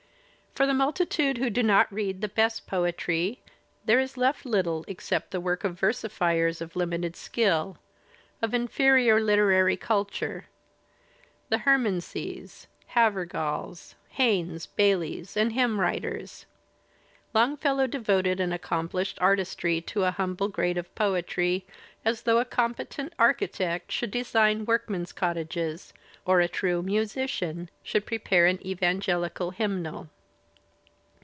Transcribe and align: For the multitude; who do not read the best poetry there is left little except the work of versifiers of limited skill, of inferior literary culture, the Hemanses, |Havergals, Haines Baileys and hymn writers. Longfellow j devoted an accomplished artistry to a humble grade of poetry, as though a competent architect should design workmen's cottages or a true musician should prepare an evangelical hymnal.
For 0.53 0.65
the 0.67 0.73
multitude; 0.73 1.37
who 1.37 1.49
do 1.49 1.63
not 1.63 1.89
read 1.93 2.19
the 2.19 2.27
best 2.27 2.67
poetry 2.67 3.39
there 3.85 4.01
is 4.01 4.17
left 4.17 4.45
little 4.45 4.83
except 4.85 5.31
the 5.31 5.39
work 5.39 5.63
of 5.63 5.79
versifiers 5.79 6.59
of 6.59 6.75
limited 6.75 7.15
skill, 7.15 7.77
of 8.41 8.53
inferior 8.53 9.21
literary 9.21 9.77
culture, 9.77 10.47
the 11.47 11.59
Hemanses, 11.59 12.67
|Havergals, 12.93 13.95
Haines 14.09 14.65
Baileys 14.65 15.37
and 15.37 15.53
hymn 15.53 15.79
writers. 15.79 16.45
Longfellow 17.33 17.87
j 17.87 17.91
devoted 17.91 18.41
an 18.41 18.51
accomplished 18.51 19.17
artistry 19.21 19.79
to 19.79 20.03
a 20.03 20.11
humble 20.11 20.49
grade 20.49 20.77
of 20.77 20.93
poetry, 20.95 21.65
as 22.03 22.23
though 22.23 22.39
a 22.39 22.43
competent 22.45 23.13
architect 23.17 23.89
should 23.89 24.11
design 24.11 24.65
workmen's 24.65 25.13
cottages 25.13 25.93
or 26.25 26.41
a 26.41 26.49
true 26.49 26.81
musician 26.83 27.69
should 27.83 28.05
prepare 28.05 28.45
an 28.47 28.59
evangelical 28.67 29.51
hymnal. 29.51 30.09